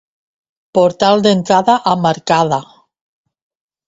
[0.77, 2.59] Portal d'entrada amb arcada.